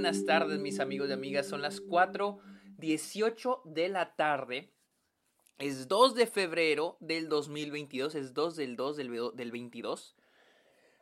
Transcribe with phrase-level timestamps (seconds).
[0.00, 1.46] buenas tardes, mis amigos y amigas.
[1.46, 4.72] Son las 4:18 de la tarde.
[5.58, 8.14] Es 2 de febrero del 2022.
[8.14, 10.16] Es 2 del 2 del, del 22.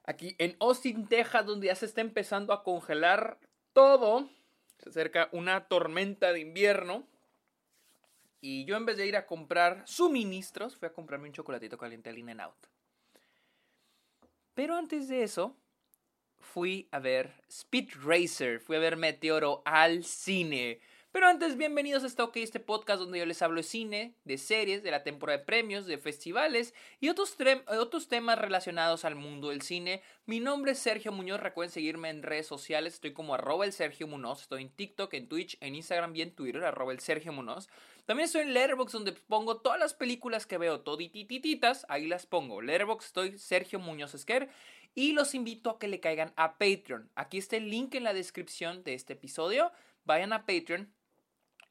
[0.02, 3.38] Aquí en Austin, Texas, donde ya se está empezando a congelar
[3.72, 4.28] todo.
[4.78, 7.06] Se acerca una tormenta de invierno.
[8.40, 12.10] Y yo en vez de ir a comprar suministros, fui a comprarme un chocolatito caliente
[12.10, 12.66] al In-N-Out.
[14.54, 15.56] Pero antes de eso,
[16.40, 20.80] fui a ver Speed Racer, fui a ver Meteoro al cine.
[21.10, 24.36] Pero antes, bienvenidos a esta OK, este podcast donde yo les hablo de cine, de
[24.36, 27.34] series, de la temporada de premios, de festivales y otros,
[27.66, 30.02] otros temas relacionados al mundo del cine.
[30.26, 34.06] Mi nombre es Sergio Muñoz, recuerden seguirme en redes sociales, estoy como arroba el Sergio
[34.06, 37.68] Muñoz, estoy en TikTok, en Twitch, en Instagram y en Twitter, arroba el Sergio Muñoz.
[38.04, 42.60] También estoy en Letterboxd donde pongo todas las películas que veo toditititas, ahí las pongo.
[42.60, 44.50] Letterboxd estoy Sergio Muñoz Esquer
[44.98, 47.08] y los invito a que le caigan a Patreon.
[47.14, 49.70] Aquí está el link en la descripción de este episodio.
[50.04, 50.92] Vayan a Patreon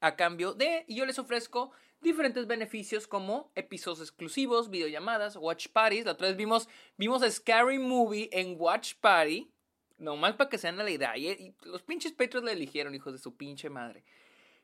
[0.00, 1.70] a cambio de, y yo les ofrezco
[2.00, 6.06] diferentes beneficios como episodios exclusivos, videollamadas, watch parties.
[6.06, 9.52] La otra vez vimos, vimos a Scary Movie en Watch Party.
[9.98, 11.14] Nomás para que sean la idea.
[11.18, 14.04] Y, los pinches Patreons la eligieron, hijos de su pinche madre.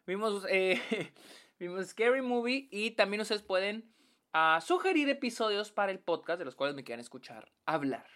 [0.07, 0.81] Vimos, eh,
[1.59, 3.93] vimos Scary Movie y también ustedes pueden
[4.33, 8.07] ah, sugerir episodios para el podcast de los cuales me quieran escuchar hablar.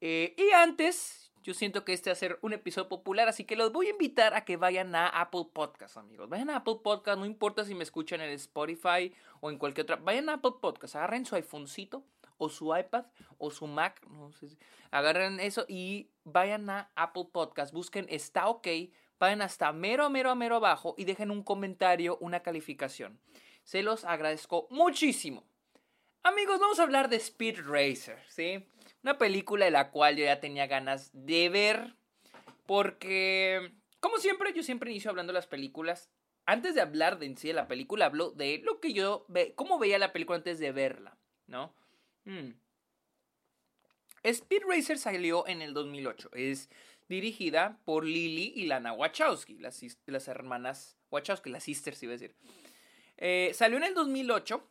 [0.00, 3.56] Eh, y antes, yo siento que este va a ser un episodio popular, así que
[3.56, 6.28] los voy a invitar a que vayan a Apple Podcast, amigos.
[6.28, 9.96] Vayan a Apple Podcast, no importa si me escuchan en Spotify o en cualquier otra.
[9.96, 12.04] Vayan a Apple Podcast, agarren su iPhonecito
[12.36, 13.06] o su iPad
[13.38, 14.58] o su Mac, no sé si,
[14.90, 18.66] agarren eso y vayan a Apple Podcast, busquen Está OK,
[19.18, 23.20] vayan hasta mero, mero, mero abajo y dejen un comentario, una calificación.
[23.62, 25.44] Se los agradezco muchísimo.
[26.22, 28.66] Amigos, vamos a hablar de Speed Racer, ¿sí?
[29.06, 31.94] Una película de la cual yo ya tenía ganas de ver.
[32.66, 36.10] Porque, como siempre, yo siempre inicio hablando de las películas.
[36.44, 39.52] Antes de hablar de en sí de la película, hablo de lo que yo ve,
[39.54, 41.16] cómo veía la película antes de verla,
[41.46, 41.72] ¿no?
[42.24, 42.54] Hmm.
[44.24, 46.30] Speed Racer salió en el 2008.
[46.32, 46.68] Es
[47.08, 52.34] dirigida por Lily y Lana Wachowski, las, las hermanas Wachowski, las sisters, iba a decir.
[53.18, 54.68] Eh, salió en el 2008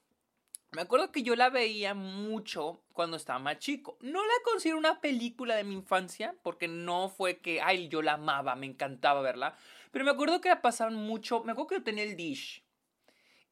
[0.72, 3.98] me acuerdo que yo la veía mucho cuando estaba más chico.
[4.02, 8.14] No la considero una película de mi infancia, porque no fue que, ay, yo la
[8.14, 9.56] amaba, me encantaba verla.
[9.92, 12.64] Pero me acuerdo que la pasaban mucho, me acuerdo que yo tenía el dish.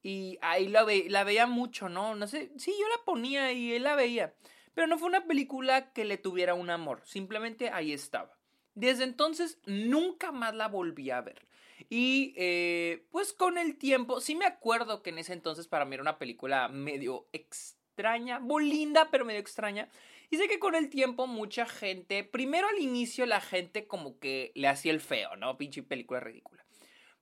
[0.02, 2.14] Y ahí la, la veía mucho, ¿no?
[2.16, 4.34] No sé, sí, yo la ponía y él la veía.
[4.74, 8.38] Pero no fue una película que le tuviera un amor, simplemente ahí estaba.
[8.76, 11.46] Desde entonces nunca más la volví a ver.
[11.90, 15.96] Y eh, pues con el tiempo, sí me acuerdo que en ese entonces para mí
[15.96, 19.90] era una película medio extraña, muy linda, pero medio extraña.
[20.30, 24.52] Y sé que con el tiempo mucha gente, primero al inicio la gente como que
[24.56, 25.58] le hacía el feo, ¿no?
[25.58, 26.66] Pinche película ridícula.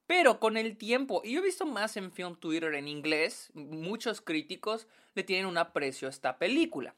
[0.08, 4.22] Pero con el tiempo, y yo he visto más en Film Twitter en inglés, muchos
[4.22, 6.96] críticos le tienen un aprecio a esta película.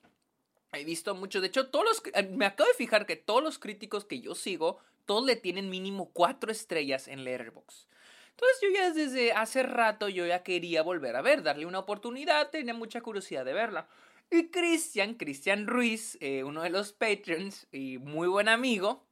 [0.74, 4.06] He visto mucho, de hecho, todos los, me acabo de fijar que todos los críticos
[4.06, 7.88] que yo sigo todos le tienen mínimo cuatro estrellas en Letterboxd.
[8.32, 12.50] Entonces yo ya desde hace rato yo ya quería volver a ver, darle una oportunidad,
[12.50, 13.88] tenía mucha curiosidad de verla.
[14.32, 19.06] Y Cristian, Cristian Ruiz, eh, uno de los patrons y muy buen amigo,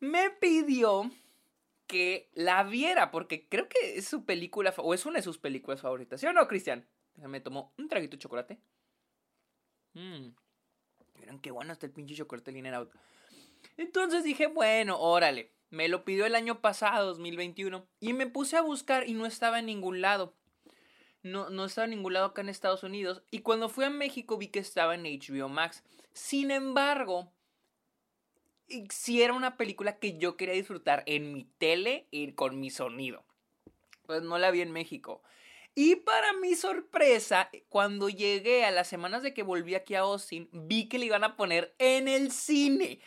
[0.00, 1.10] me pidió
[1.86, 5.80] que la viera, porque creo que es su película, o es una de sus películas
[5.80, 6.20] favoritas.
[6.20, 6.88] ¿Sí o no, Cristian?
[7.16, 8.58] Me tomó un traguito de chocolate.
[9.94, 10.30] Mmm.
[11.30, 12.90] Miren qué bueno está el pinche chocolate Liner Out.
[13.76, 15.52] Entonces dije, bueno, órale.
[15.70, 17.86] Me lo pidió el año pasado, 2021.
[18.00, 20.34] Y me puse a buscar y no estaba en ningún lado.
[21.22, 23.22] No, no estaba en ningún lado acá en Estados Unidos.
[23.30, 25.84] Y cuando fui a México vi que estaba en HBO Max.
[26.12, 27.30] Sin embargo,
[28.88, 33.22] si era una película que yo quería disfrutar en mi tele y con mi sonido.
[34.06, 35.22] Pues no la vi en México.
[35.74, 40.48] Y para mi sorpresa, cuando llegué a las semanas de que volví aquí a Austin,
[40.52, 43.00] vi que le iban a poner en el cine.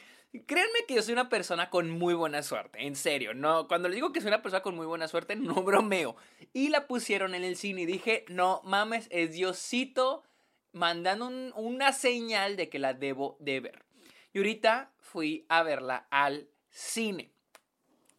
[0.46, 3.96] Créanme que yo soy una persona con muy buena suerte, en serio, no, cuando le
[3.96, 6.16] digo que soy una persona con muy buena suerte, no bromeo.
[6.54, 10.24] Y la pusieron en el cine y dije, no mames, es Diosito
[10.72, 13.86] mandando una señal de que la debo de ver.
[14.34, 17.32] Y ahorita fui a verla al cine.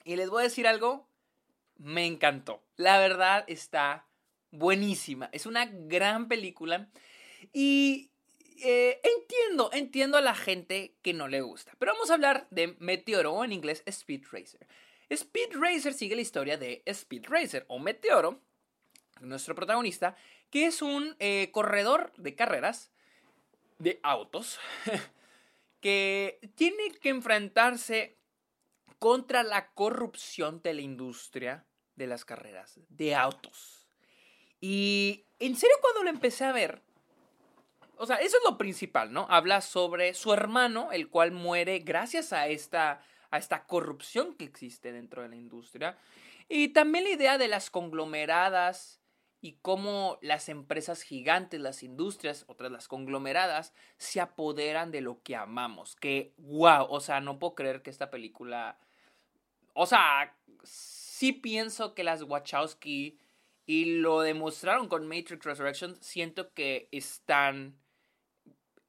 [0.05, 1.09] Y les voy a decir algo,
[1.77, 2.63] me encantó.
[2.77, 4.07] La verdad está
[4.55, 5.29] buenísima.
[5.33, 6.89] Es una gran película.
[7.53, 8.11] Y
[8.63, 11.73] eh, entiendo, entiendo a la gente que no le gusta.
[11.79, 14.67] Pero vamos a hablar de Meteoro, o en inglés Speed Racer.
[15.11, 18.41] Speed Racer sigue la historia de Speed Racer, o Meteoro,
[19.21, 20.17] nuestro protagonista,
[20.51, 22.91] que es un eh, corredor de carreras
[23.79, 24.59] de autos
[25.81, 28.17] que tiene que enfrentarse
[28.99, 31.67] contra la corrupción de la industria
[31.97, 33.84] de las carreras de autos.
[34.67, 36.81] Y en serio cuando lo empecé a ver,
[37.99, 39.27] o sea, eso es lo principal, ¿no?
[39.29, 44.91] Habla sobre su hermano, el cual muere gracias a esta, a esta corrupción que existe
[44.91, 45.99] dentro de la industria.
[46.49, 49.03] Y también la idea de las conglomeradas
[49.43, 55.37] y cómo las empresas gigantes, las industrias, otras las conglomeradas, se apoderan de lo que
[55.37, 55.95] amamos.
[55.95, 58.79] Que, wow, o sea, no puedo creer que esta película...
[59.75, 63.19] O sea, sí pienso que las Wachowski,
[63.67, 67.79] y lo demostraron con Matrix Resurrection, siento que están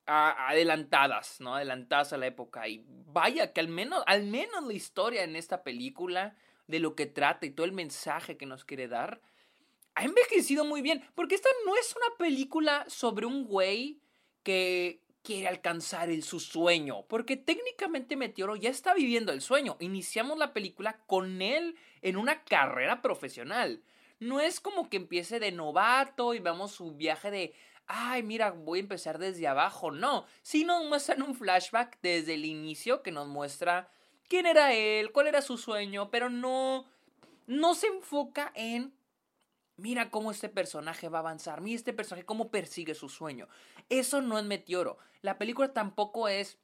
[0.05, 1.55] adelantadas, ¿no?
[1.55, 2.67] Adelantadas a la época.
[2.67, 6.35] Y vaya que al menos, al menos la historia en esta película,
[6.67, 9.21] de lo que trata y todo el mensaje que nos quiere dar,
[9.95, 11.03] ha envejecido muy bien.
[11.15, 13.99] Porque esta no es una película sobre un güey
[14.43, 17.05] que quiere alcanzar el, su sueño.
[17.07, 19.77] Porque técnicamente Meteoro ya está viviendo el sueño.
[19.79, 23.81] Iniciamos la película con él en una carrera profesional.
[24.19, 27.53] No es como que empiece de novato y vemos su viaje de
[27.87, 29.91] ay, mira, voy a empezar desde abajo.
[29.91, 33.89] No, sí nos muestran un flashback desde el inicio que nos muestra
[34.27, 36.85] quién era él, cuál era su sueño, pero no,
[37.47, 38.93] no se enfoca en,
[39.77, 43.47] mira cómo este personaje va a avanzar, mira este personaje cómo persigue su sueño.
[43.89, 44.97] Eso no es Meteoro.
[45.21, 46.57] La película tampoco es,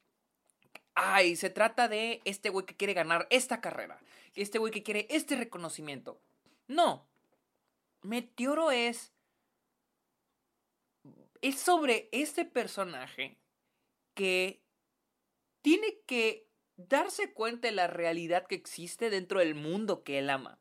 [0.94, 4.00] ay, se trata de este güey que quiere ganar esta carrera,
[4.34, 6.20] este güey que quiere este reconocimiento.
[6.66, 7.06] No.
[8.02, 9.12] Meteoro es
[11.42, 13.36] es sobre este personaje
[14.14, 14.62] que
[15.60, 20.58] tiene que darse cuenta de la realidad que existe dentro del mundo que él ama.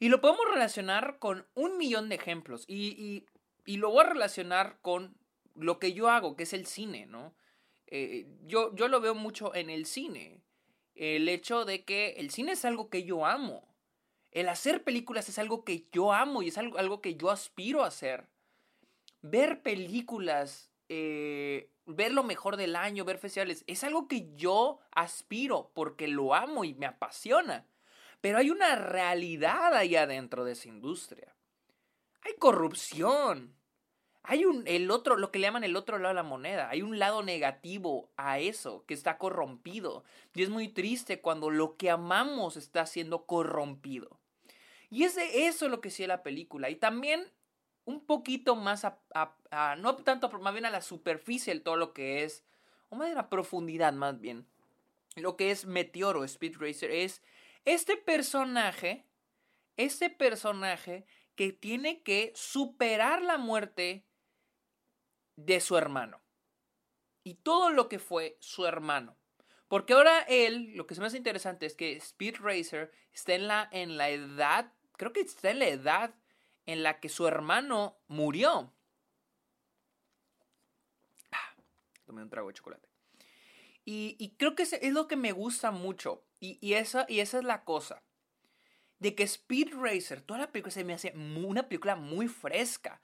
[0.00, 2.64] Y lo podemos relacionar con un millón de ejemplos.
[2.68, 3.24] Y,
[3.66, 5.16] lo voy a relacionar con
[5.54, 7.34] lo que yo hago, que es el cine, ¿no?
[7.86, 10.42] Eh, yo, yo lo veo mucho en el cine.
[10.94, 13.67] El hecho de que el cine es algo que yo amo.
[14.32, 17.82] El hacer películas es algo que yo amo y es algo, algo que yo aspiro
[17.82, 18.28] a hacer
[19.22, 25.70] ver películas, eh, ver lo mejor del año, ver festivales, es algo que yo aspiro
[25.74, 27.66] porque lo amo y me apasiona.
[28.20, 31.34] Pero hay una realidad ahí adentro de esa industria.
[32.22, 33.54] Hay corrupción.
[34.24, 36.68] Hay el otro, lo que le llaman el otro lado de la moneda.
[36.68, 40.04] Hay un lado negativo a eso, que está corrompido.
[40.34, 44.17] Y es muy triste cuando lo que amamos está siendo corrompido.
[44.90, 46.70] Y es de eso lo que sigue la película.
[46.70, 47.32] Y también
[47.84, 52.24] un poquito más a, no tanto, más bien a la superficie de todo lo que
[52.24, 52.44] es,
[52.90, 54.46] o más a profundidad más bien,
[55.16, 57.22] lo que es Meteoro, Speed Racer, es
[57.64, 59.06] este personaje,
[59.76, 64.04] este personaje que tiene que superar la muerte
[65.36, 66.20] de su hermano.
[67.24, 69.16] Y todo lo que fue su hermano.
[69.68, 73.48] Porque ahora él, lo que se me hace interesante es que Speed Racer está en
[73.48, 76.14] la, en la edad, creo que está en la edad
[76.66, 78.74] en la que su hermano murió.
[81.32, 81.54] Ah,
[82.04, 82.88] tomé un trago de chocolate.
[83.90, 86.26] Y, creo que es lo que me gusta mucho.
[86.40, 88.02] Y, esa, y esa es la cosa.
[88.98, 93.00] De que Speed Racer, toda la película se me hace una película muy fresca.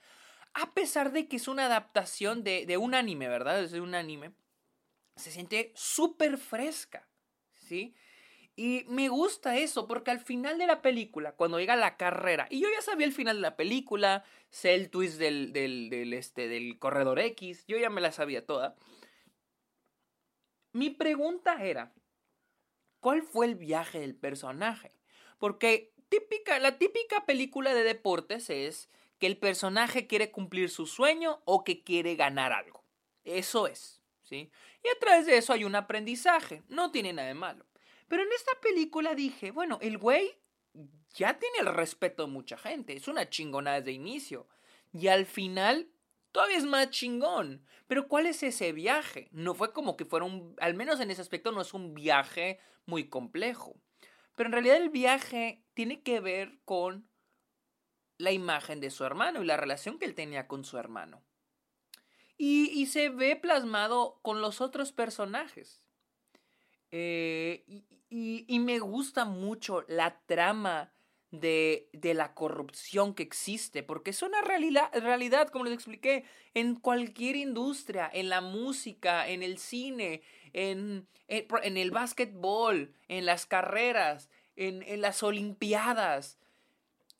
[0.53, 3.63] A pesar de que es una adaptación de, un anime, ¿verdad?
[3.63, 4.35] Es de un anime.
[5.17, 7.09] Se siente súper fresca.
[7.55, 7.95] ¿Sí?
[8.57, 12.61] Y me gusta eso, porque al final de la película, cuando llega la carrera, y
[12.61, 16.79] yo ya sabía el final de la película, sé el twist del, del, este, del
[16.79, 18.77] corredor X, yo ya me la sabía toda.
[20.73, 21.93] Mi pregunta era,
[23.01, 24.93] ¿cuál fue el viaje del personaje?
[25.39, 31.43] Porque típica, la típica película de deportes es que el personaje quiere cumplir su sueño
[31.45, 32.85] o que quiere ganar algo.
[33.25, 34.51] Eso es, ¿sí?
[34.85, 37.67] Y a través de eso hay un aprendizaje, no tiene nada de malo.
[38.09, 40.39] Pero en esta película dije, bueno, el güey
[41.15, 44.49] ya tiene el respeto de mucha gente, es una chingona desde inicio.
[44.93, 45.91] Y al final
[46.33, 47.65] todavía es más chingón.
[47.87, 49.29] Pero ¿cuál es ese viaje?
[49.33, 52.59] No fue como que fuera un, al menos en ese aspecto no es un viaje
[52.87, 53.77] muy complejo.
[54.35, 57.09] Pero en realidad el viaje tiene que ver con
[58.19, 61.23] la imagen de su hermano y la relación que él tenía con su hermano.
[62.37, 65.85] Y, se ve plasmado con los otros personajes.
[66.91, 67.65] Eh,
[68.11, 70.95] me gusta mucho la trama
[71.41, 77.37] de, la corrupción que existe, porque es una realidad, realidad, como les expliqué, en cualquier
[77.37, 84.83] industria, en la música, en el cine, en, en, el básquetbol, en las carreras, en,
[84.83, 86.39] en las olimpiadas.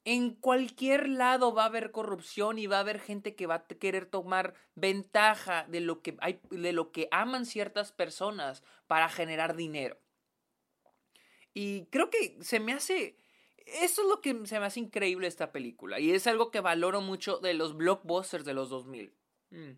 [0.07, 3.67] En cualquier lado va a haber corrupción y va a haber gente que va a
[3.67, 9.57] querer tomar ventaja de lo que, hay, de lo que aman ciertas personas para generar
[9.57, 9.99] dinero.
[11.55, 13.17] Y creo que se me hace...
[13.65, 15.99] Eso es lo que se me hace increíble esta película.
[15.99, 19.15] Y es algo que valoro mucho de los blockbusters de los 2000.
[19.51, 19.71] Mm.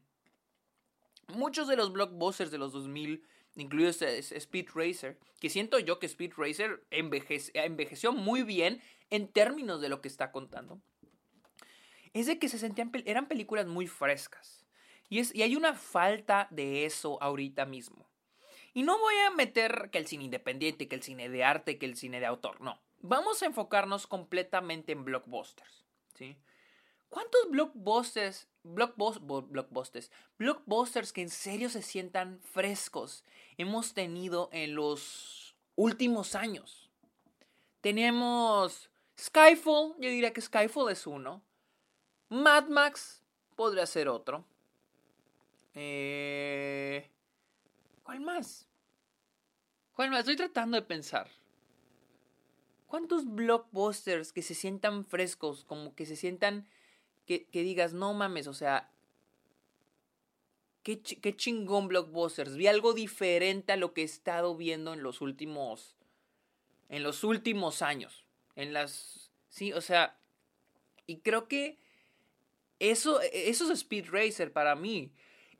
[1.34, 3.22] Muchos de los blockbusters de los 2000,
[3.54, 8.80] incluido Speed Racer, que siento yo que Speed Racer envejeció muy bien
[9.10, 10.80] en términos de lo que está contando,
[12.12, 14.64] es de que se sentían, eran películas muy frescas.
[15.08, 18.05] Y, es, y hay una falta de eso ahorita mismo.
[18.76, 21.86] Y no voy a meter que el cine independiente, que el cine de arte, que
[21.86, 22.78] el cine de autor, no.
[23.00, 26.36] Vamos a enfocarnos completamente en blockbusters, ¿sí?
[27.08, 33.24] ¿Cuántos blockbusters, blockbusters, blockbusters que en serio se sientan frescos
[33.56, 36.90] hemos tenido en los últimos años?
[37.80, 41.42] Tenemos Skyfall, yo diría que Skyfall es uno.
[42.28, 43.22] Mad Max
[43.54, 44.44] podría ser otro.
[45.72, 47.10] Eh,
[48.06, 48.68] ¿Cuál más?
[49.92, 50.20] ¿Cuál más?
[50.20, 51.28] Estoy tratando de pensar.
[52.86, 56.68] ¿Cuántos blockbusters que se sientan frescos, como que se sientan,
[57.26, 58.92] que, digas, no mames, o sea,
[60.84, 62.56] qué, qué chingón blockbusters.
[62.56, 65.96] Vi algo diferente a lo que he estado viendo en los últimos,
[66.88, 68.24] en los últimos años.
[68.54, 70.16] En las, sí, o sea,
[71.08, 71.80] y creo que
[72.78, 75.10] eso, eso es Speed Racer para mí.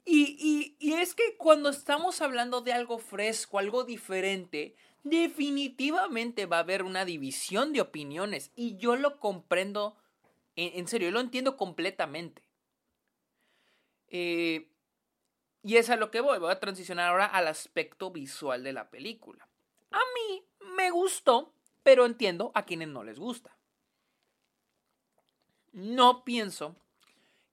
[0.08, 6.84] Y, es que cuando estamos hablando de algo fresco, algo diferente, definitivamente va a haber
[6.84, 8.52] una división de opiniones.
[8.54, 9.96] Y yo lo comprendo,
[10.54, 12.42] en, serio, yo lo entiendo completamente.
[14.06, 14.70] Eh,
[15.64, 16.38] y es a lo que voy.
[16.38, 19.48] Voy a transicionar ahora al aspecto visual de la película.
[19.90, 20.46] A mí
[20.76, 23.56] me gustó, pero entiendo a quienes no les gusta.
[25.72, 26.76] No pienso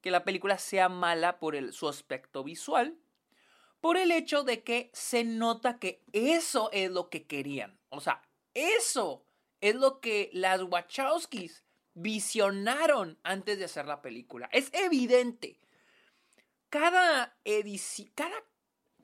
[0.04, 3.00] que la película sea mala por el, su aspecto visual,
[3.80, 7.80] por el hecho de que se nota que eso es lo que querían.
[7.88, 8.22] O sea,
[8.54, 9.26] eso
[9.62, 14.50] es lo que las Wachowskis visionaron antes de hacer la película.
[14.52, 15.62] Es evidente.
[16.70, 18.36] Cada edición, cada,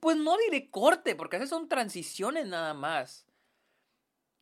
[0.01, 3.25] pues no diré corte, porque esas son transiciones nada más.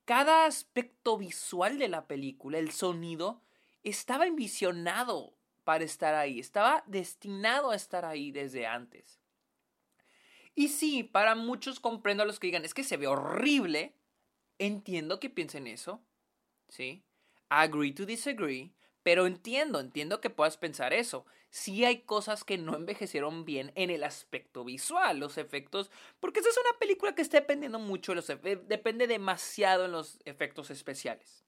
[0.06, 3.44] Cada aspecto visual de la película, el sonido,
[3.84, 5.37] estaba envisionado
[5.68, 9.20] para estar ahí, estaba destinado a estar ahí desde antes.
[10.56, 13.94] Y sí, para muchos comprendo a los que digan, es que se ve horrible,
[14.60, 16.02] entiendo que piensen eso,
[16.70, 17.04] ¿sí?
[17.50, 18.72] Agree to disagree,
[19.04, 21.26] pero entiendo, entiendo que puedas pensar eso.
[21.50, 26.48] Sí hay cosas que no envejecieron bien en el aspecto visual, los efectos, porque esa
[26.48, 31.47] es una película que está dependiendo mucho de depende demasiado en los efectos especiales.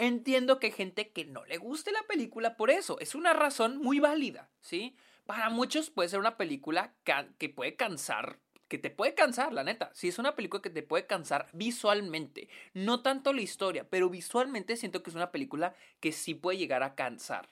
[0.00, 2.98] Entiendo que hay gente que no le guste la película por eso.
[3.00, 4.96] Es una razón muy válida, ¿sí?
[5.26, 6.94] Para muchos puede ser una película
[7.36, 8.38] que puede cansar,
[8.68, 9.90] que te puede cansar, la neta.
[9.92, 12.48] Sí, es una película que te puede cansar visualmente.
[12.72, 16.82] No tanto la historia, pero visualmente siento que es una película que sí puede llegar
[16.82, 17.50] a cansar.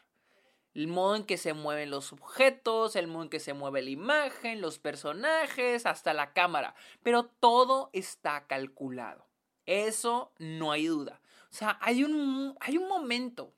[0.72, 3.90] El modo en que se mueven los objetos, el modo en que se mueve la
[3.90, 6.74] imagen, los personajes, hasta la cámara.
[7.02, 9.26] Pero todo está calculado.
[9.66, 11.20] Eso no hay duda.
[11.50, 13.54] O sea, hay un, hay un momento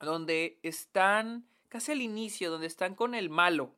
[0.00, 3.76] donde están, casi al inicio, donde están con el malo.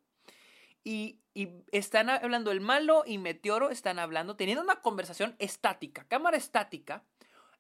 [0.85, 6.37] Y, y están hablando el malo y Meteoro, están hablando, teniendo una conversación estática, cámara
[6.37, 7.05] estática.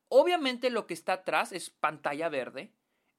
[0.08, 2.72] Obviamente lo que está atrás es pantalla verde,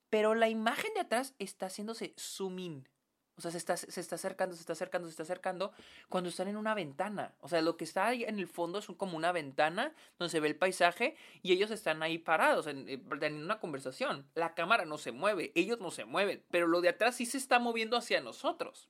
[0.10, 2.90] pero la imagen de atrás está haciéndose zoom in.
[3.36, 5.74] O sea, se está, se está acercando, se está acercando, se está acercando
[6.08, 7.34] cuando están en una ventana.
[7.40, 10.40] O sea, lo que está ahí en el fondo es como una ventana donde se
[10.40, 14.28] ve el paisaje y ellos están ahí parados en, eh, una conversación.
[14.36, 17.40] La cámara no se mueve, ellos no se mueven, pero lo de atrás sí se
[17.40, 18.88] está moviendo hacia nosotros.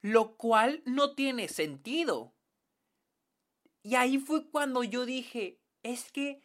[0.00, 2.32] Lo cual no tiene sentido.
[3.82, 6.42] Y ahí fue cuando yo dije, es que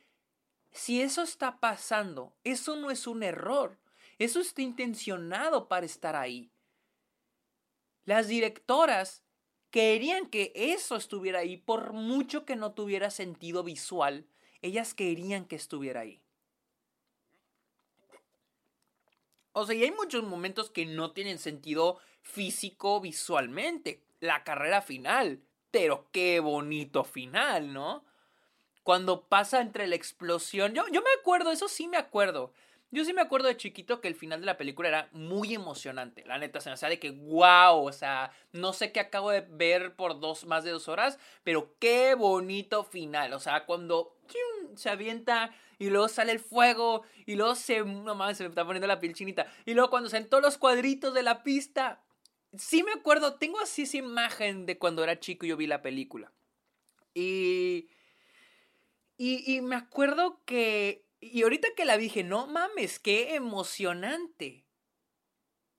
[0.71, 3.78] si eso está pasando, eso no es un error
[4.19, 6.51] eso está intencionado para estar ahí.
[8.05, 9.23] Las directoras
[9.71, 14.27] querían que eso estuviera ahí, por mucho que no tuviera sentido visual,
[14.61, 16.21] ellas querían que estuviera ahí.
[19.53, 24.03] O sea, y hay muchos momentos que no tienen sentido físico visualmente.
[24.19, 25.41] La carrera final.
[25.71, 28.03] Pero qué bonito final, ¿no?
[28.83, 30.73] Cuando pasa entre la explosión.
[30.73, 32.53] Yo, yo me acuerdo, eso sí me acuerdo.
[32.91, 36.25] Yo sí me acuerdo de chiquito que el final de la película era muy emocionante.
[36.25, 39.41] La neta, se me hace de que wow, o sea, no sé qué acabo de
[39.41, 43.33] ver por dos, más de dos horas, pero qué bonito final.
[43.33, 44.17] O sea, cuando
[44.75, 48.65] se avienta y luego sale el fuego y luego se, no mames, se me está
[48.65, 49.45] poniendo la piel chinita.
[49.65, 52.03] Y luego cuando salen todos los cuadritos de la pista.
[52.57, 55.83] Sí me acuerdo, tengo así esa imagen de cuando era chico y yo vi la
[55.83, 56.31] película.
[57.13, 57.89] Y,
[59.17, 64.65] y me acuerdo que, y ahorita que la dije, no mames, qué emocionante.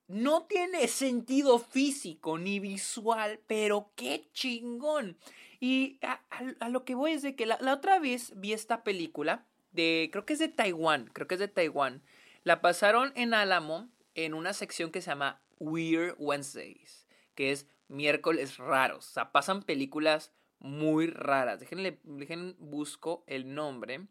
[0.06, 5.16] No tiene sentido físico ni visual, pero qué chingón.
[5.60, 9.46] Y a, lo que voy es de que la, la, otra vez vi esta película
[9.72, 12.02] de, creo que es de Taiwán, creo que es de Taiwán.
[12.42, 18.56] La pasaron en Álamo en una sección que se llama Weird Wednesdays, que es miércoles
[18.56, 19.08] raros.
[19.08, 21.60] O sea, pasan películas muy raras.
[21.60, 24.06] Déjenle, dejen busco el nombre.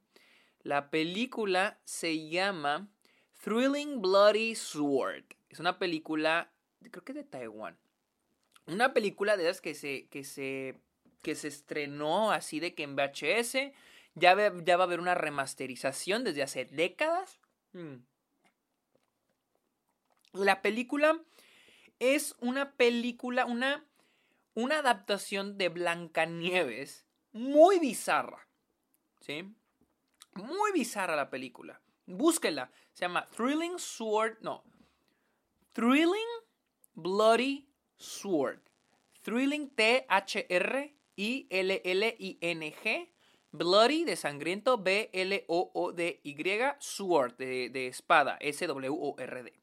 [0.63, 2.89] La película se llama
[3.41, 5.23] Thrilling Bloody Sword.
[5.49, 6.51] Es una película,
[6.91, 7.77] creo que de Taiwán.
[8.65, 10.75] Una película de esas que se, que se,
[11.21, 13.73] que se estrenó así de que en VHS.
[14.15, 17.39] Ya, ya va a haber una remasterización desde hace décadas.
[17.73, 17.95] Mm.
[20.33, 21.19] La película
[21.99, 23.85] es una película, una,
[24.53, 28.47] una adaptación de Blancanieves muy bizarra.
[29.21, 29.53] ¿Sí?
[30.33, 31.81] Muy bizarra la película.
[32.05, 32.71] Búsquela.
[32.93, 34.37] Se llama Thrilling Sword.
[34.41, 34.63] No.
[35.73, 36.27] Thrilling
[36.93, 38.61] Bloody Sword.
[39.21, 40.95] Thrilling T-H-R-I-L-L-I-N-G.
[43.51, 46.35] Bloody de sangriento B-L-O-O-D-Y.
[46.79, 48.37] Sword de, de espada.
[48.39, 49.53] S-W-O-R-D.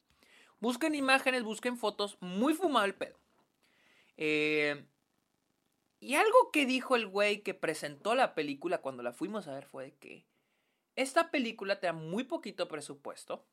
[0.59, 2.17] Busquen imágenes, busquen fotos.
[2.19, 3.19] Muy fumado el pedo.
[4.17, 4.85] Eh,
[5.99, 9.65] y algo que dijo el güey que presentó la película cuando la fuimos a ver
[9.65, 10.25] fue que
[10.97, 13.45] esta película te da muy poquito presupuesto.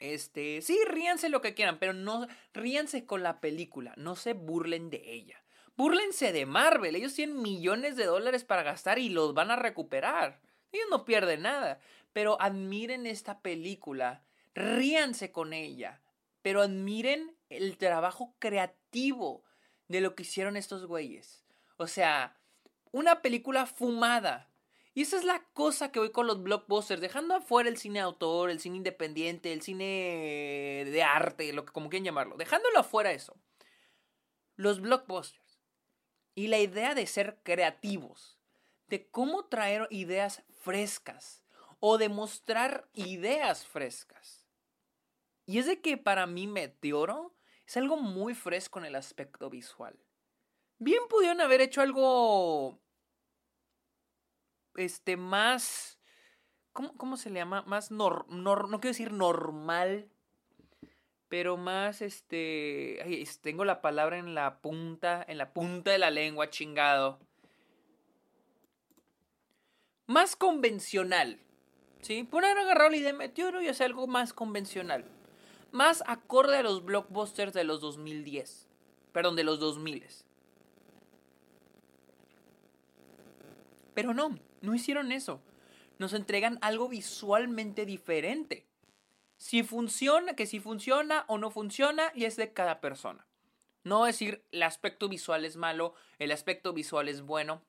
[0.00, 4.90] Este, sí, ríanse lo que quieran, pero no ríanse con la película, no se burlen
[4.90, 5.44] de ella.
[5.76, 10.40] Búrlense de Marvel, ellos tienen millones de dólares para gastar y los van a recuperar.
[10.72, 11.80] Ellos no pierden nada,
[12.12, 14.24] pero admiren esta película
[14.54, 16.00] ríanse con ella,
[16.42, 19.44] pero admiren el trabajo creativo
[19.86, 21.44] de lo que hicieron estos güeyes.
[21.76, 22.36] O sea,
[22.90, 24.47] una película fumada.
[24.98, 28.50] Y esa es la cosa que voy con los blockbusters, dejando afuera el cine autor,
[28.50, 33.36] el cine independiente, el cine de arte, lo que como quieran llamarlo, dejándolo afuera eso.
[34.56, 35.60] Los blockbusters.
[36.34, 38.40] Y la idea de ser creativos,
[38.88, 41.44] de cómo traer ideas frescas
[41.78, 44.48] o demostrar ideas frescas.
[45.46, 47.36] Y es de que para mí Meteoro
[47.68, 49.96] es algo muy fresco en el aspecto visual.
[50.78, 52.80] Bien pudieron haber hecho algo...
[54.78, 55.98] Este, más...
[56.72, 57.62] ¿Cómo, cómo se le llama?
[57.62, 57.90] Más
[58.68, 60.10] no quiero decir normal.
[61.28, 63.02] Pero más, este...
[63.42, 67.18] tengo la palabra en la punta, en la punta de la lengua, chingado.
[70.06, 71.40] Más convencional.
[72.00, 72.22] ¿Sí?
[72.22, 75.04] Por haber agarrado la de y hacer algo más convencional
[75.70, 78.68] más acorde a los blockbusters de los 2010.
[79.12, 80.04] Perdón, de los 2000.
[83.98, 85.42] Pero no, no hicieron eso.
[85.98, 88.64] Nos entregan algo visualmente diferente.
[89.38, 93.26] Si funciona, que si funciona o no funciona, y es de cada persona.
[93.82, 97.60] No decir el aspecto visual es malo, el aspecto visual es bueno.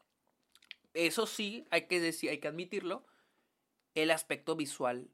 [0.93, 3.07] Eso sí, hay que decir, hay que admitirlo.
[3.95, 5.09] El aspecto visual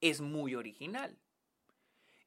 [0.00, 1.16] es muy original.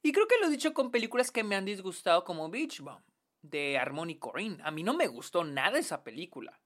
[0.01, 3.03] Y creo que lo he dicho con películas que me han disgustado como Beach Bomb
[3.41, 4.61] de Harmony Corinne.
[4.63, 6.57] A mí no me gustó nada esa película.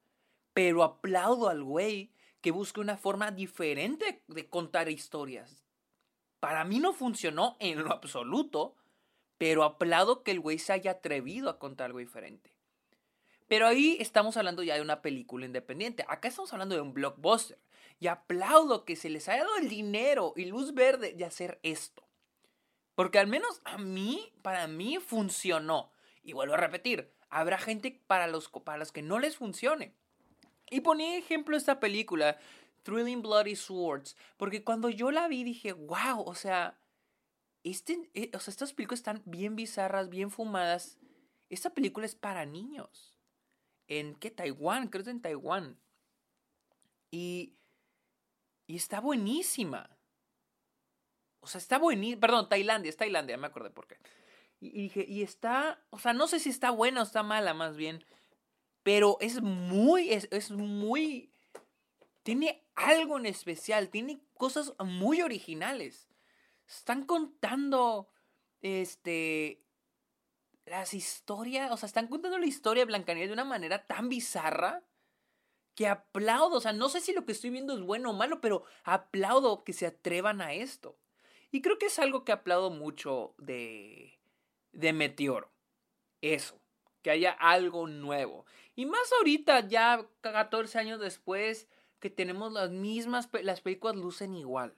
[0.54, 2.12] Pero aplaudo al güey
[2.42, 5.64] que busque una forma diferente de contar historias.
[6.40, 8.76] Para mí no funcionó en lo absoluto,
[9.38, 12.54] pero aplaudo que el güey se haya atrevido a contar algo diferente.
[13.48, 16.06] Pero ahí estamos hablando ya de una película independiente.
[16.08, 17.60] Acá estamos hablando de un blockbuster.
[18.00, 22.04] Y aplaudo que se les haya dado el dinero y luz verde de hacer esto.
[22.96, 25.92] Porque al menos a mí, para mí funcionó.
[26.24, 29.94] Y vuelvo a repetir, habrá gente para los, para los que no les funcione.
[30.70, 32.38] Y ponía ejemplo esta película,
[32.84, 36.80] Thrilling Bloody Swords, porque cuando yo la vi dije, wow, o sea,
[37.64, 40.98] este, eh, o sea, estas películas están bien bizarras, bien fumadas.
[41.50, 43.18] Esta película es para niños.
[43.88, 44.32] ¿En qué?
[44.32, 45.80] Taiwán, creo que en Taiwán.
[47.12, 47.54] Y,
[48.68, 49.90] y está buenísima.
[51.40, 52.20] O sea, está buenísimo.
[52.20, 53.98] Perdón, Tailandia, es Tailandia, me acordé por qué.
[54.60, 55.86] Y, dije, y está.
[55.90, 58.04] O sea, no sé si está buena o está mala, más bien.
[58.84, 60.12] Pero es muy.
[60.12, 61.32] Es, es muy.
[62.24, 63.90] Tiene algo en especial.
[63.90, 66.10] Tiene cosas muy originales.
[66.68, 68.10] Están contando.
[68.62, 69.62] Este.
[70.66, 71.72] Las historias.
[71.72, 74.84] O sea, están contando la historia de Blancanieves de una manera tan bizarra
[75.76, 78.42] que aplaudo, o sea, no sé si lo que estoy viendo es bueno o malo,
[78.42, 80.98] pero aplaudo que se atrevan a esto.
[81.52, 84.20] Y creo que es algo que aplaudo mucho de,
[84.72, 85.52] de Meteoro.
[86.22, 86.60] Eso,
[87.04, 88.46] que haya algo nuevo.
[88.76, 91.68] Y más ahorita, ya 14 años después,
[92.00, 94.74] que tenemos las mismas, las películas lucen igual.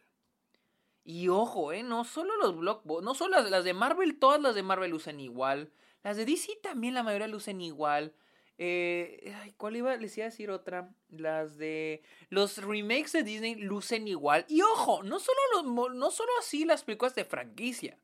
[1.06, 4.64] Y ojo, eh, no solo los blockbusters, no solo las, de Marvel, todas las de
[4.64, 5.72] Marvel lucen igual.
[6.04, 8.14] Las de DC también la mayoría lucen igual.
[8.58, 9.96] Eh, ¿Cuál iba?
[9.98, 10.90] Les iba a decir otra.
[11.10, 12.02] Las de.
[12.30, 14.46] Los remakes de Disney lucen igual.
[14.50, 18.00] Y ojo, no solo, los, no solo así las películas de franquicia.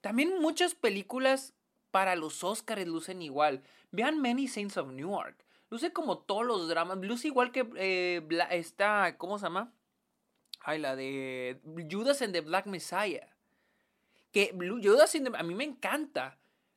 [0.00, 1.55] También muchas películas
[1.96, 3.62] para los Oscars lucen igual.
[3.90, 5.34] Vean Many Saints of Newark.
[5.70, 6.98] Luce como todos los dramas.
[6.98, 9.16] Luce igual que eh, esta.
[9.16, 9.72] ¿Cómo se llama?
[10.60, 11.58] Ay, la de
[11.90, 13.34] Judas and the Black Messiah.
[14.30, 16.36] Que Judas and the, a mí me encanta.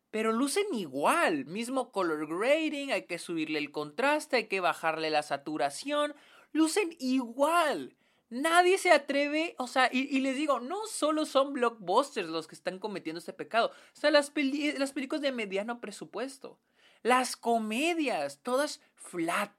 [0.09, 1.43] Pero lucen igual.
[1.43, 2.93] Mismo color grading.
[2.93, 4.37] Hay que subirle el contraste.
[4.37, 6.15] Hay que bajarle la saturación.
[6.53, 7.97] Lucen igual.
[8.29, 12.77] Nadie se atreve, o sea, y, les digo, no solo son blockbusters los que están
[12.77, 14.31] cometiendo este pecado, o sea, las,
[14.77, 16.59] las películas de mediano presupuesto.
[17.01, 19.51] Las comedias, todas flat.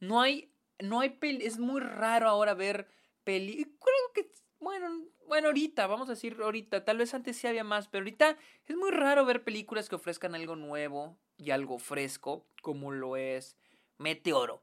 [0.00, 2.88] No hay, no hay peli, es muy raro ahora ver
[3.24, 3.64] peli.
[3.64, 7.86] Creo que, bueno, bueno, ahorita, vamos a decir ahorita, tal vez antes sí había más,
[7.86, 12.90] pero ahorita es muy raro ver películas que ofrezcan algo nuevo y algo fresco, como
[12.90, 13.56] lo es
[13.98, 14.62] Meteoro.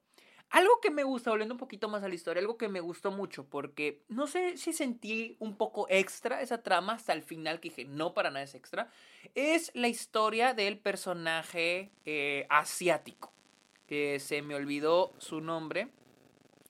[0.55, 3.11] Algo que me gusta, volviendo un poquito más a la historia, algo que me gustó
[3.11, 7.67] mucho, porque no sé si sentí un poco extra esa trama hasta el final, que
[7.67, 8.89] dije, no para nada es extra,
[9.33, 13.33] es la historia del personaje eh, asiático,
[13.85, 15.89] que se me olvidó su nombre.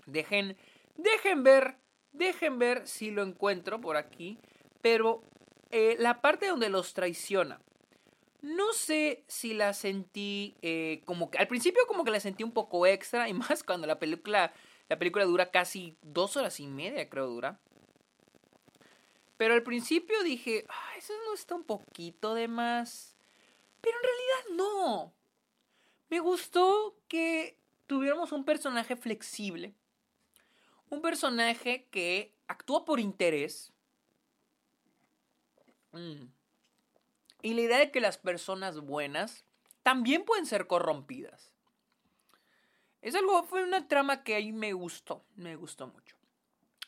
[0.07, 0.57] Dejen,
[0.97, 1.75] dejen ver,
[2.11, 4.39] dejen ver si lo encuentro por aquí,
[4.81, 5.21] pero
[5.69, 7.61] eh, la parte donde los traiciona.
[8.45, 12.51] No sé si la sentí eh, como que al principio como que la sentí un
[12.51, 14.53] poco extra y más cuando la película
[14.87, 17.59] la película dura casi dos horas y media creo dura.
[19.37, 23.17] Pero al principio dije, eso no está un poquito de más.
[23.81, 25.13] Pero en realidad no.
[26.09, 29.73] Me gustó que tuviéramos un personaje flexible.
[30.91, 33.73] Un personaje que actúa por interés.
[35.93, 36.27] Mm.
[37.45, 39.45] Y la idea de que las personas buenas
[39.83, 41.53] también pueden ser corrompidas.
[43.03, 46.15] Es algo, fue una trama que ahí me gustó, me gustó mucho.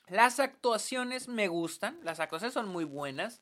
[0.07, 3.39] Las actuaciones me gustan, las actuaciones son muy buenas.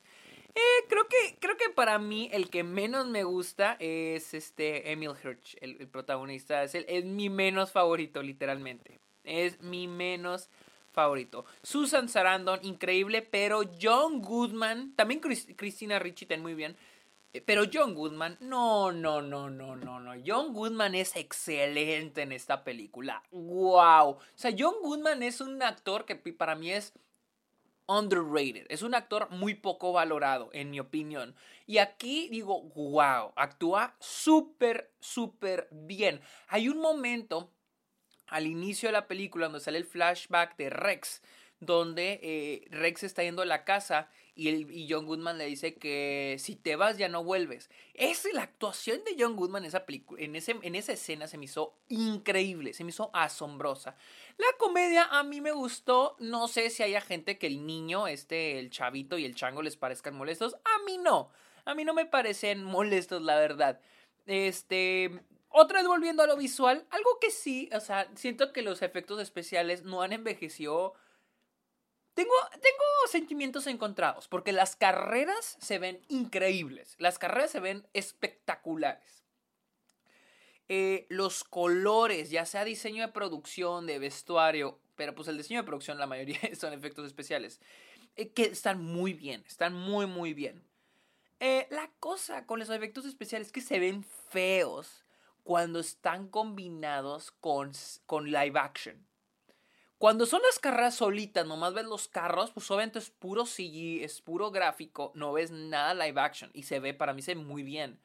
[0.54, 5.12] Eh, creo, que, creo que para mí el que menos me gusta es este Emil
[5.12, 6.64] Hirsch, el, protagonista.
[6.64, 9.00] Es, el, es mi menos favorito, literalmente.
[9.24, 10.50] Es mi menos
[10.92, 11.46] favorito.
[11.62, 16.76] Susan Sarandon, increíble, pero John Goodman, también Cristina Ricci, ten muy bien.
[17.44, 20.22] Pero John Goodman, no, no, no, no, no, no.
[20.24, 23.22] John Goodman es excelente en esta película.
[23.30, 24.10] ¡Wow!
[24.10, 26.92] O sea, John Goodman es un actor que para mí es
[27.86, 28.66] underrated.
[28.68, 31.34] Es un actor muy poco valorado, en mi opinión.
[31.66, 36.20] Y aquí digo, wow, actúa súper, súper bien.
[36.48, 37.50] Hay un momento
[38.26, 41.22] al inicio de la película donde sale el flashback de Rex,
[41.60, 45.74] donde eh, Rex está yendo a la casa y, el, y John Goodman le dice
[45.74, 47.70] que si te vas ya no vuelves.
[47.94, 49.84] Es la actuación de John Goodman en esa,
[50.18, 53.96] en, ese, en esa escena se me hizo increíble, se me hizo asombrosa.
[54.36, 58.58] La comedia a mí me gustó, no sé si haya gente que el niño, este,
[58.58, 61.30] el chavito y el chango les parezcan molestos, a mí no,
[61.64, 63.80] a mí no me parecen molestos la verdad.
[64.26, 68.82] Este, otra vez volviendo a lo visual, algo que sí, o sea, siento que los
[68.82, 70.92] efectos especiales no han envejecido
[72.16, 79.22] tengo, tengo sentimientos encontrados, porque las carreras se ven increíbles, las carreras se ven espectaculares.
[80.68, 85.66] Eh, los colores, ya sea diseño de producción, de vestuario, pero pues el diseño de
[85.66, 87.60] producción la mayoría son efectos especiales,
[88.16, 90.64] eh, que están muy bien, están muy muy bien.
[91.38, 95.04] Eh, la cosa con los efectos especiales es que se ven feos
[95.44, 97.72] cuando están combinados con,
[98.06, 99.05] con live action.
[99.98, 104.20] Cuando son las carreras solitas, nomás ves los carros, pues obviamente es puro CG, es
[104.20, 107.62] puro gráfico, no ves nada live action y se ve, para mí se ve muy
[107.62, 107.98] bien.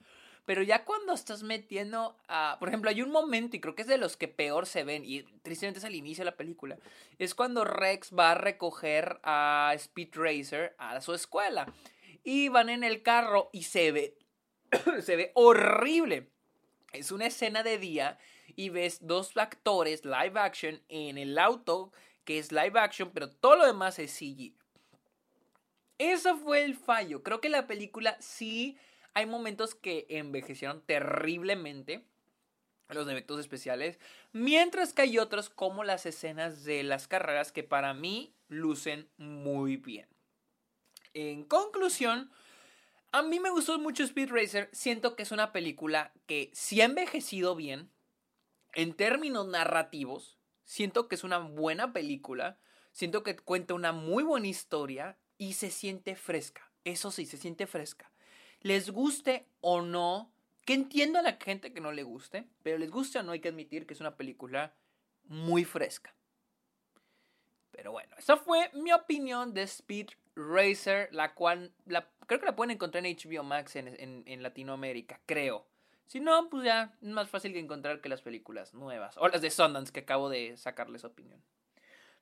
[0.45, 2.57] Pero ya cuando estás metiendo a.
[2.59, 5.03] Por ejemplo, hay un momento, y creo que es de los que peor se ven,
[5.05, 6.77] y tristemente es al inicio de la película.
[7.19, 11.71] Es cuando Rex va a recoger a Speed Racer a su escuela.
[12.23, 14.17] Y van en el carro y se ve.
[15.01, 16.31] se ve horrible.
[16.91, 18.17] Es una escena de día
[18.55, 21.91] y ves dos actores live action en el auto,
[22.23, 24.53] que es live action, pero todo lo demás es CG.
[25.97, 27.21] Eso fue el fallo.
[27.23, 28.77] Creo que la película sí
[29.13, 32.05] hay momentos que envejecieron terriblemente
[32.89, 33.99] los efectos especiales,
[34.31, 39.77] mientras que hay otros como las escenas de las carreras que para mí lucen muy
[39.77, 40.07] bien.
[41.13, 42.31] En conclusión,
[43.11, 46.85] a mí me gustó mucho Speed Racer, siento que es una película que sí ha
[46.85, 47.89] envejecido bien,
[48.73, 50.37] en términos narrativos,
[50.71, 52.57] Siento que es una buena película.
[52.93, 56.71] Siento que cuenta una muy buena historia y se siente fresca.
[56.85, 58.09] Eso sí, se siente fresca.
[58.61, 60.31] Les guste o no,
[60.63, 63.41] que entiendo a la gente que no le guste, pero les guste o no hay
[63.41, 64.73] que admitir que es una película
[65.25, 66.15] muy fresca.
[67.71, 71.73] Pero bueno, esa fue mi opinión de Speed Racer, la cual
[72.27, 75.67] creo que la pueden encontrar en HBO Max en, Latinoamérica, creo.
[76.07, 79.41] Si no, pues ya es más fácil que encontrar que las películas nuevas o las
[79.41, 81.41] de Sundance que acabo de sacarles opinión.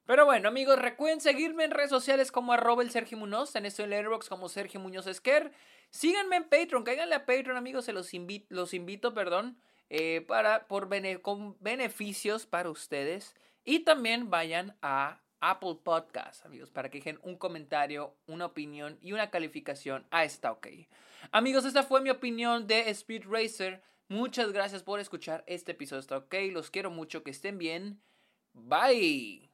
[0.06, 3.84] Pero bueno, amigos, recuerden seguirme en redes sociales como arroba el Sergio Muñoz, en esto
[3.84, 5.52] en Letterboxd como Sergio Muñoz Esquer.
[5.92, 10.68] Síganme en Patreon, cáiganle a Patreon, amigos, se los, invito, los invito, perdón, eh, para,
[10.68, 10.90] por
[11.22, 13.36] con beneficios para ustedes.
[13.64, 19.14] Y también vayan a Apple Podcast, amigos, para que dejen un comentario, una opinión y
[19.14, 20.68] una calificación a esta OK.
[21.32, 23.82] Amigos, esta fue mi opinión de Speed Racer.
[24.08, 26.00] Muchas gracias por escuchar este episodio.
[26.00, 26.34] Está OK.
[26.52, 27.24] Los quiero mucho.
[27.24, 28.02] Que estén bien.
[28.54, 29.50] Bye.